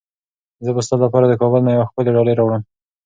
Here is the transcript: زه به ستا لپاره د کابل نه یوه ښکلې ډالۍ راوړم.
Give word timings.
زه 0.65 0.69
به 0.75 0.81
ستا 0.85 0.95
لپاره 1.05 1.25
د 1.27 1.33
کابل 1.41 1.61
نه 1.65 1.71
یوه 1.75 1.87
ښکلې 1.89 2.11
ډالۍ 2.15 2.33
راوړم. 2.35 2.61